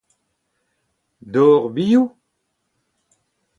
[1.33, 2.01] Dor biv?